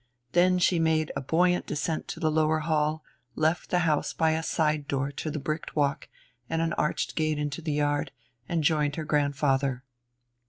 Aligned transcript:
Then 0.31 0.57
she 0.57 0.79
made 0.79 1.11
a 1.15 1.21
buoyant 1.21 1.67
descent 1.67 2.07
to 2.07 2.19
the 2.19 2.31
lower 2.31 2.57
hall, 2.61 3.03
left 3.35 3.69
the 3.69 3.81
house 3.85 4.13
by 4.13 4.31
a 4.31 4.41
side 4.41 4.87
door 4.87 5.11
to 5.11 5.29
the 5.29 5.37
bricked 5.37 5.75
walk 5.75 6.09
and 6.49 6.59
an 6.59 6.73
arched 6.73 7.15
gate 7.15 7.37
into 7.37 7.61
the 7.61 7.73
yard, 7.73 8.11
and 8.49 8.63
joined 8.63 8.95
her 8.95 9.05
grandfather. 9.05 9.83